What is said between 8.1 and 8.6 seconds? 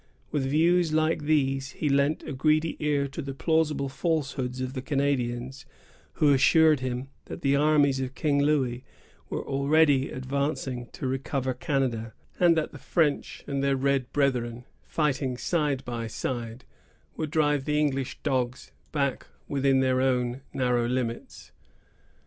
King